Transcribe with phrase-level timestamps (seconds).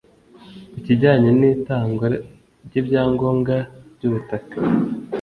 [0.71, 2.07] Ku kijyanye n’itangwa
[2.65, 3.55] ry’ibyangombwa
[3.95, 4.55] by’ubutaka